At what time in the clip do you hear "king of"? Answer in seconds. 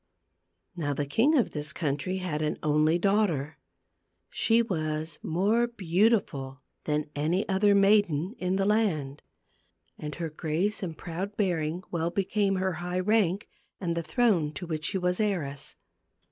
1.05-1.51